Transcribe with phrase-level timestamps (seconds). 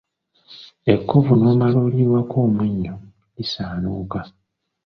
[0.93, 2.95] EKkovu n’omala oliyiwako omunnyo
[3.35, 4.19] lisaanuuka.